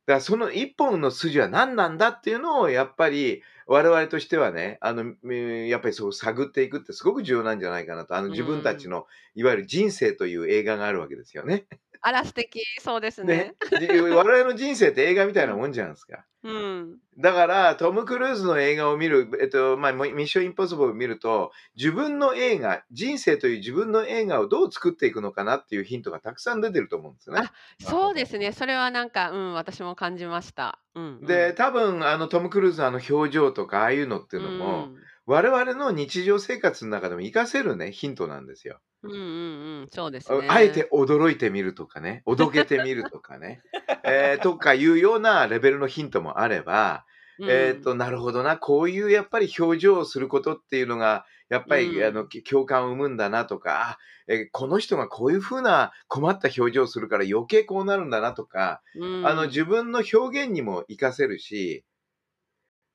[0.07, 8.16] だからその一本の筋は何なんだっていうのを、やっぱり我々としてはね、あの、えーやっぱりそう探っていくってすごく重要なんじゃないかなと。
[8.16, 11.66] あの自分たちの、いわゆる人生という映画があるわけですよね。
[12.00, 12.62] あら素敵。
[12.80, 13.87] そうですねね。。
[13.87, 16.24] で我々の人生って映画みたいなもんじゃないですか。
[16.44, 16.98] うん。
[17.18, 27.42] だから、トム・クルーズの映画を見る、えっと、まあ、ミッション・インポッシブルを見ると、自分の映画、人生という自分の映画をどう作っていくのかなっていうヒントがたくさん出てると思うんですよね。
[27.42, 28.52] あそうですね。
[28.52, 30.78] それはなんか、うん、私も感じました。
[30.94, 31.26] うん、うん。
[31.26, 34.90] で、多分、あの、トム・クルーズのあの表情とか、ああいうのっていうのも、
[35.29, 38.81] 我々の日常生活の中でも活かせるね、ヒントなんですよ。
[39.03, 40.47] うん、うん、うんうん、そうですね。
[40.49, 43.61] あえて驚いてみるとかね、 おどけてみるとかね、
[44.05, 47.05] えーとかいうようなレベルのヒントもあれば、
[47.38, 61.85] うん、えっ、と、なるほどな、こういうやっぱり表情をすることっていうのが、やっぱり、うんあのき共感を生むんだなとか、あえーこの人がこういうふうな困った表情をするから余計こうなるんだなとか、うん、あの自分の表現にも活かせるし、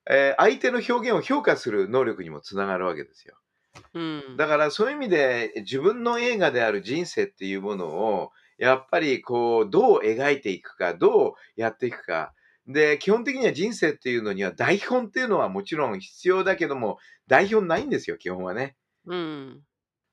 [0.09, 3.35] えー相手の表現を評価する能力にもつながるわけですよ。
[3.93, 12.33] うん、だからそういう意味で自分の映画である人生っていうものをやっぱりこうどう描いていくかどうやっていくか。
[12.67, 18.75] で基本的には人生っていうのには台本っていうのはもちろん必要だけども台本ないんですよ基本はね。
[19.05, 19.61] うん、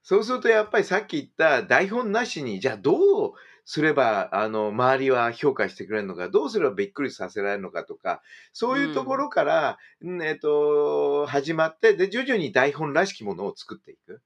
[0.02, 3.32] そうするとやっぱりさっき言った台本なしにじゃあどう
[3.72, 8.20] すればあの周りは評価してくれるのかどうすればびっくりさせられるのかとか
[8.52, 14.22] そういうところから、うんえっと始まってで徐々に台本らしきものを作っていく。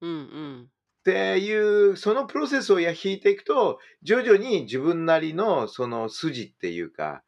[0.00, 7.22] うん、うん、っていう、そのプロセスをや引いていくと、徐々に自分なりのその筋っていうか、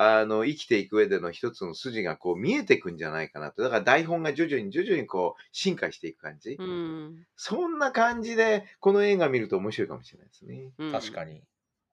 [0.00, 3.62] あの、生きていく上での一つの筋がこう見えていくんじゃないかなと。
[3.62, 6.56] だから台本が徐々に徐々にこう進化していく感じ。
[6.56, 10.70] うん、そんな感じで、この映画見ると面白いかもしれないですね。
[10.78, 11.42] うん、確かに。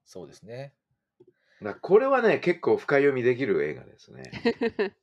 [0.05, 0.73] そうですね。
[1.63, 4.23] だこれはね、結構深読みできる映画ですね。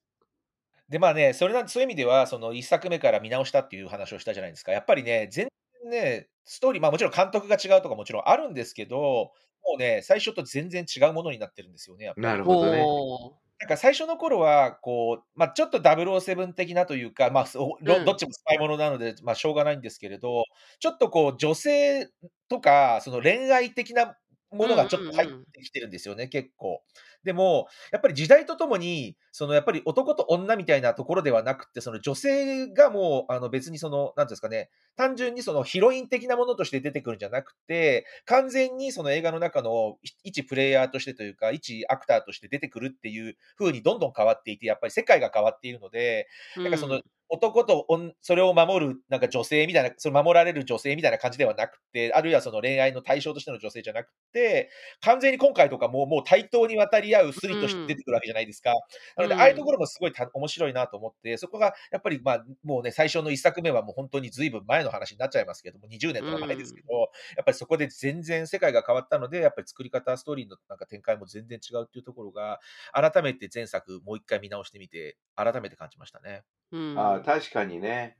[0.89, 4.71] で、まあね、それなそういう意味では、その1作目から見直したっていう話をしたじゃないですか。
[4.71, 5.52] やっぱりね、全然
[5.89, 9.33] ね、ストーリー、まあもちろん監督が違うとかもちろんあるんですけど、
[9.65, 12.27] もうね、最初と全然違うものになってるんですよね、やっぱり。
[12.27, 12.83] なるほどね。
[12.85, 20.47] お なんか最初の頃は、こう、まあ、ちょっと007的なというか、まあ、そうどっちもスパイものなので、まあ、しょうがないんですけれど、
[20.81, 22.09] ちょっとこう、女性
[22.49, 24.17] とか、その恋愛的な
[24.53, 26.83] ものがちょっと入ってきてるんですよね、結構。
[27.25, 47.01] でも、やっぱり時代とともに、そのやっぱり男と女みたいなところではなくて、その女性がもう、あの別にその、なんですかね、単純にそのヒロイン的なものとして出てくるんじゃなくて、完全にその映画の中のい一プレイヤーとしてというか、一アクターとして出てくるっていう風にどんどん変わっていて、やっぱり世界が変わっているので、ーなんかその、
[47.33, 54.69] 男と女それを守るなんか女性みたいな、それ守られる女性みたいな感じではなくて、あるいはその恋愛の対象としての女性じゃなくて、
[55.01, 58.75] 完全に今回とかもうもう対等に渡り合うスリとして出てくるわけじゃないですか。
[59.17, 66.89] なので、うんああいうところもすごいた面白いなと思って、そこがやっぱりまあ、もうね、最初の1作目はもう本当にずいぶん前の話になっちゃいますけども、20年とか前ですけど、
[67.37, 72.61] やっぱりそこで全然世界が変わったので、やっぱり作り方、ストーリーのなんか展開も全然違うっていうところが、
[72.93, 76.43] 改めて前作もう一回見直してみて、改めて感じましたね。
[76.73, 78.17] うん、ああ確かにね。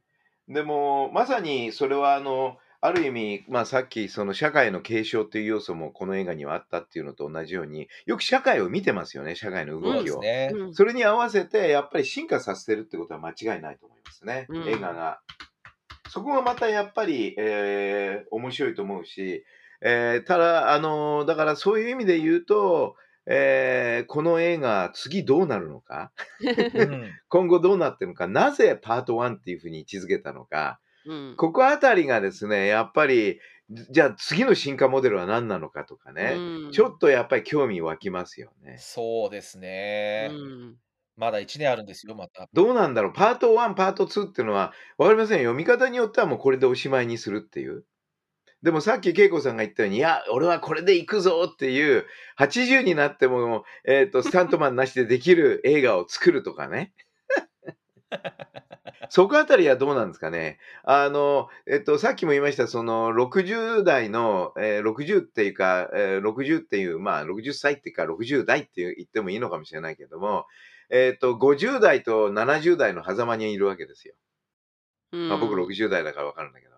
[0.49, 10.21] でも、まさにそれはあの、ある意味、まあ、さっきその社会の継承っていう要素もこの映画にはあったっていうのと同じように、よく社会を見てますよね、社会の動きを。
[10.21, 10.51] ね。
[10.53, 15.21] うんそれに合わせて、やっぱり進化させてるってことは間違いないと思いますね、うん映画が。
[16.09, 19.45] そこがまたやっぱり、えー面白いと思うし、
[19.81, 38.77] えーただ、あのーだからそういう意味で言うと、えーこの映画、次どうなるのか、うん 今後どうなってるのか、なぜパート1っていうふうに位置づけたのか、うんここあたりがですね、やっぱり、じゃあ次の進化モデルは何なのかとかね、うんちょっとやっぱり興味湧きますよね。
[38.79, 40.29] そうですね。
[40.31, 40.77] うん
[41.17, 42.49] まだ1年あるんですよ、また。
[42.53, 45.51] どうなんだろう、パート1、パート2っていうのは、わかりませんよ。
[45.51, 47.85] 読み方によってはもうこれでおしまいにするっていう。
[48.63, 52.07] でもさっき恵子さんが言ったように、いや、俺はこれで行くぞっていう、
[52.39, 56.93] 80になっても、えっ、と、 スタントマンなしでできる映画を作るとかね。
[59.11, 60.59] そこあたりはどうなんですかね。
[60.85, 70.47] あの、えっと、さっきも言いました、その、60代の、えー60っていうか、えー60っていう、まあ、60歳っていうか、60代って言ってもいいのかもしれないけども、
[70.89, 74.15] えっと、50代と70代の狭間にいるわけですよ。
[75.11, 76.72] まあ、僕うん60代だからわかるんだけど。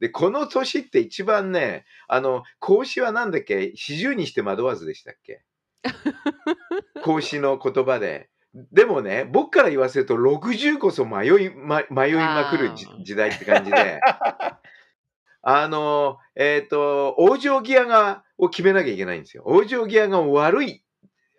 [0.00, 5.42] で、この年って一番ね、あの、孔子はなんだっけ四十にして惑わずでしたっけ？
[7.04, 8.28] 孔子の言葉で。
[8.72, 12.72] でもね、僕から言わせると60こそ迷い,、ま、迷いまくる
[13.04, 14.00] 時代って感じで、
[15.42, 19.44] あの、えっ、と、往生際が、を決めなきゃいけないんですよ。
[19.46, 20.82] 往生際が悪い、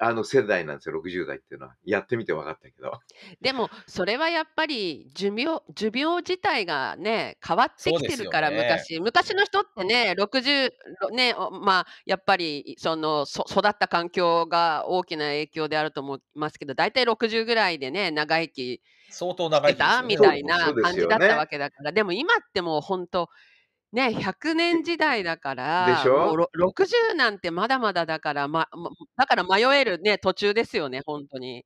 [0.04, 1.76] あの世代なんですよ、60代っていうのは。
[1.86, 3.00] やってみて分かったけど。
[3.40, 8.64] でもそれはやっぱり寿命寿命自体がね変わってきてるから、ね。
[8.64, 9.00] 昔。
[9.00, 10.72] 昔の人ってね60
[11.12, 18.82] ねおまあやっぱりそのそ育った環境が大きな影響であると思いますけど大体60ぐらいでね長生き
[19.12, 19.94] 相当長いですよね。
[19.98, 21.92] たみたいな感じだったわけだから。
[21.92, 23.30] でも今ってもう本当
[23.94, 26.18] ね100年時代だからでしょ？
[26.18, 31.66] もうろ60なんてまだまだだから、ま、まだから迷えるね途中ですよね本当に。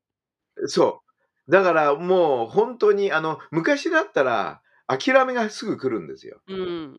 [0.67, 1.01] そ
[1.47, 1.51] う。
[1.51, 6.41] だからもう本当に、あの、昔だったら諦めがすぐ来るんですよ。
[6.47, 6.97] うん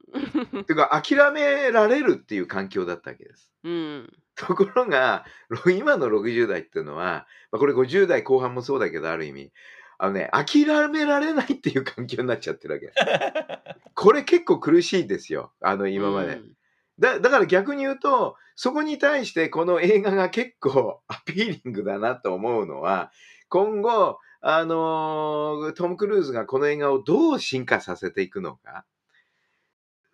[0.67, 3.51] ていうか、諦められるっていう環境だったわけです。
[3.65, 9.53] うんところが、ろ今の60代っていうのは、まあ、これ50代後半もそうだけど、ある意味、
[9.99, 12.93] あのね、諦められないっていう環境になっちゃってるわけ。
[13.95, 15.53] これ結構苦しいですよ。
[15.61, 16.35] あの、今まで。
[16.35, 16.57] うん
[16.99, 23.13] だだから逆に言うと、そこに対してこの映画が結構アピーリングだなと思うのは、
[23.49, 28.85] 今後、あのートム・クルーズがこの映画をどう進化させていくのか、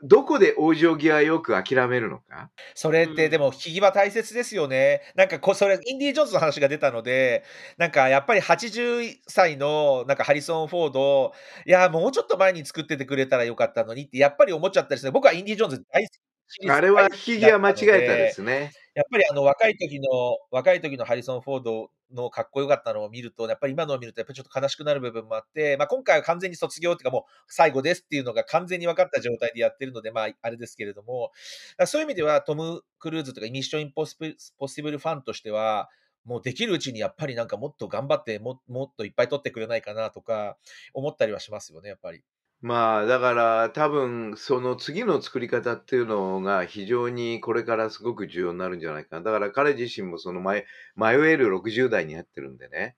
[0.02, 5.00] どこで往生際よく諦めるのか、それっうんてでも引き際大切ですよね。
[5.14, 7.44] なんかこそれインディ・ージョーンズの話が出たので、
[7.78, 11.32] なんかやっぱり80歳のなんかハリソン・フォード、
[11.66, 15.12] いやもうちょっと前に作っててくれたらよかったのにってやっぱり思っちゃったりする。
[15.12, 16.10] 僕はインディ・ージョーンズ大好
[16.60, 16.70] き。
[16.70, 18.72] あれは引き際間違えたですね。
[18.94, 20.08] やっぱりあの若い時の
[20.50, 31.30] 若い時のハリソン・フォードのかっこよかったのを見ると、やっぱり今のを見るとやっぱりちょっと悲しくなる部分もあって、まあ、今回は完全に卒業っていうかもう最後ですっていうのが完全に分かった状態でやってるので、まああれですけれども、
[31.86, 35.88] そういう意味ではトム・クルーズとかミッション・インポッシブルポッシブルファンとしては、
[36.24, 40.56] もうできるうちにやっぱりなんかもっと頑張ってももっといっぱい取ってくれないかなとか
[40.94, 42.22] 思ったりはしますよね、やっぱり。
[42.62, 49.22] まあだから多分その次の作り方っていうのが非常にこれからすごく重要になるんじゃないかな。
[49.22, 52.96] だから彼自身もその迷迷える60代になってるんでね。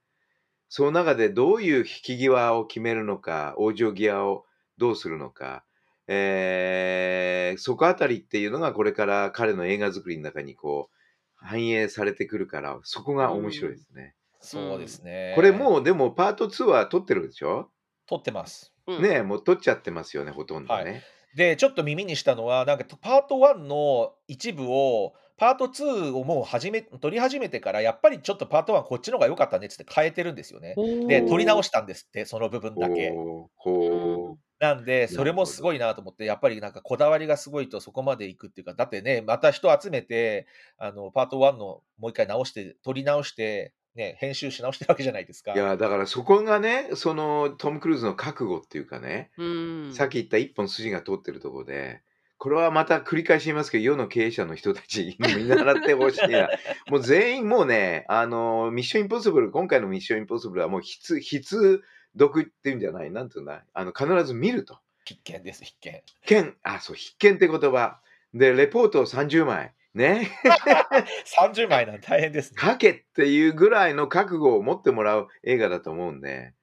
[0.68, 4.44] その中でどういう引き際を決めるのか、往生際を
[4.76, 5.64] どうするのか、
[6.08, 10.94] えーそこあたりっていうのがこれから彼の映画作りの中にこう
[11.36, 14.14] 反映されてくるから、そこが面白いですね。
[14.40, 15.32] そうですね。
[15.36, 17.70] これもうでもパート2は撮ってるでしょ？
[18.06, 18.73] 取ってます。
[18.86, 21.06] うんねえ、もう撮っちゃってますよね、ほとんどね。
[21.34, 30.80] で、ちょっと耳にしたのは、なんかパート1の一部を、パート2をもう始め撮り始めてから、やっぱりちょっとパート1こっちの方が良かったねっつって変えてるんですよね。
[31.06, 33.18] で、撮り直したんですって、その部分だけ。
[33.18, 40.46] ほうほなんで、それもすごいなと思って、やっぱりなんかこだわりがすごいとそこまでいくっていうか、だってね、また人集めて、
[40.78, 45.52] あの、パート1のもう一回直して、撮り直して、ね、編集し直してるわけじゃないですか。
[45.52, 52.02] ういや、だからそこがね、そのトム・クルーズの覚悟っていうかね、うんさっき言った一本筋が通ってるところで、
[52.38, 56.48] これはまた繰り返し言いますけど、世の経営者の人たちに見習ってほしいな。
[56.90, 61.82] もう全員もうね、あの、ミッション・インポッシブル、今回のミッション・インポッシブルはもう必、必
[62.18, 64.78] 読っていうんじゃない、なんていうんだ、あの、必ず見ると。
[65.04, 66.02] 必見です、必見。
[66.22, 68.00] 必見、あ、そう、必見って言葉。
[68.34, 69.72] で、レポートを30枚。
[69.94, 70.30] ね。
[71.38, 72.60] 30枚なんて大変ですね。
[72.60, 76.54] 書けっていうぐらいの覚悟を持ってもらう映画だと思うんで、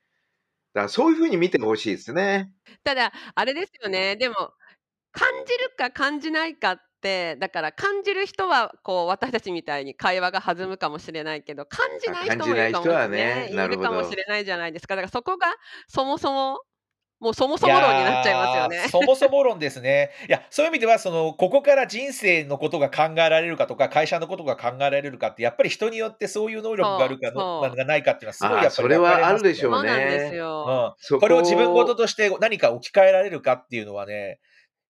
[0.73, 2.51] だからそういうふうに見てほしいですね。
[2.83, 4.35] ただあれですよねでも
[5.11, 15.47] 感じるか感じないかってだから感じる人はこう私たちみたいに会話が弾むかもしれないけど感じない人もいるかもしれあ感じない人はねいるかもしれないじゃないですかだからそこが
[15.87, 16.61] そもそも
[17.21, 18.89] もうそもそも論になっちゃいますよねやー。
[18.89, 20.09] そもそも論ですね。
[20.27, 30.65] いや、そういう意味では、その、ここから人生のことが考えられるかとか、会社のことが考えられるかって、やっぱり人によってそういう能力があるかのそうそうがないかっていうのは、すごいやっぱりそれは分かれますあるでしょそううなんねですよ。
[30.67, 34.39] うん、そこれを自分事として何か置き換えられるかっていうのはね、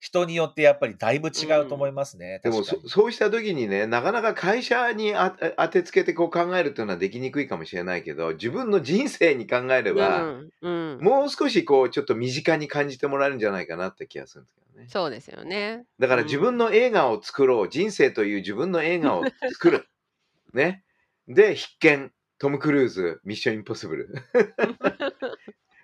[0.02, 2.42] 人によってやっぱりだいぶ違うと思いますね。
[2.44, 2.82] でも確かに。
[2.84, 10.50] そそうした時にね、なかなか会社にあ当てつけてこう考えるっていうのはできにくいかもしれないけど、自分の人生に考えれうば、ん。
[10.62, 10.98] うん。
[11.00, 14.88] もう少しこうちょっと身近に感じてもらえるんじゃないかなって気がするんですけどね。
[14.90, 15.86] そうですよね。
[16.00, 19.24] だから自分の映画を作ろう、人生という自分の映画を
[19.54, 19.88] 作る。
[20.54, 20.84] ね。
[21.28, 24.16] で、必見、トム・クルーズ、ミッション・インポッシブル。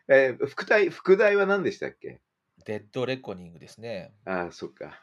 [0.09, 2.22] えー副題、副題は何でしたっけ？
[2.68, 4.11] デッドレコニングですね。
[4.26, 5.01] ああ、そっか。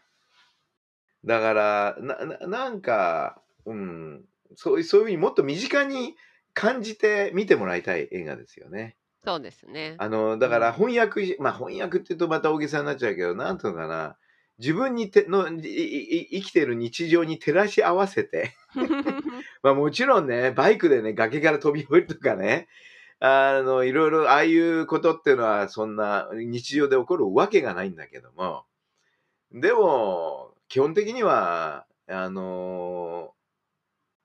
[1.25, 6.15] だから、な、ななんか、うん、そういう、そういうふうにもっと身近に
[6.53, 8.97] 感じて見てもらいたい映画ですよね。
[9.25, 9.95] そうですね。
[9.97, 14.19] あの、だからうん翻訳し、まあ翻訳って言うとまた大げさになっちゃうけど、なんていうのかな、
[14.59, 18.53] 自分にてのいいい生きてる日常に照らし合わせて、
[19.65, 22.69] まあもちろんね、バイクでね、崖から飛び降りるとかね、
[23.27, 28.67] あの、いろいろ、ああいうことっていうのは、そんな日常で起こるわけがないんだけども、
[29.51, 33.33] でも、基本的には、あの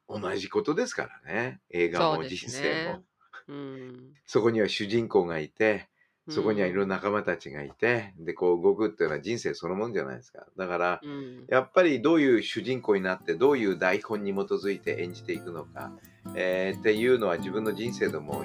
[0.09, 1.61] 同じことですからね。
[1.69, 3.03] 映画も人生ねも。
[3.47, 4.13] うん。
[4.25, 5.87] そこには主人公がいて、
[6.29, 6.89] そこにはいろんな。
[6.89, 10.45] な仲間たちがいて、で、こう動くっていうのは人生そのもんじゃないですか。
[10.57, 11.45] だから、うん。
[11.49, 15.91] やっぱりどういう主人公になって、どういう台本に基づいて演じていくのか、
[16.35, 18.43] えーっていうのは自分の人生でも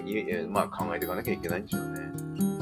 [0.49, 2.54] まあ、考えていかなきゃいけないんでしょうね。